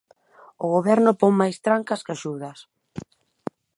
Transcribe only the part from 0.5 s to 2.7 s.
O goberno pon máis trancas que axudas.